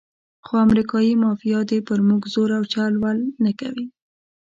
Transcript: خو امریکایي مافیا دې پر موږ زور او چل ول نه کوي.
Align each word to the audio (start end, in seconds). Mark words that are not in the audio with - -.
خو 0.45 0.53
امریکایي 0.65 1.13
مافیا 1.23 1.59
دې 1.69 1.79
پر 1.87 1.99
موږ 2.07 2.21
زور 2.33 2.49
او 2.57 2.63
چل 2.73 2.93
ول 3.03 3.19
نه 3.43 3.51
کوي. 3.59 3.85